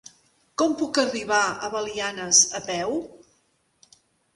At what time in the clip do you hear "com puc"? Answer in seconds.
0.61-1.01